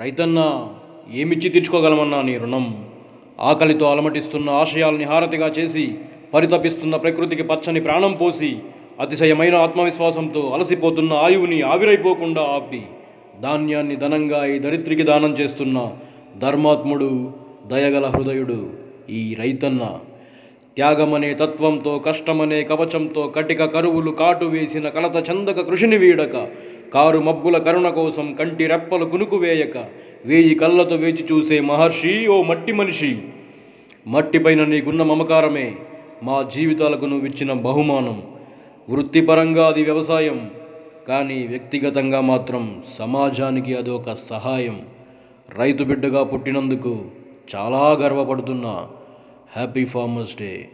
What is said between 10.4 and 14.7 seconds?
అలసిపోతున్న ఆయువుని ఆవిరైపోకుండా ఆపి ధాన్యాన్ని ధనంగా ఈ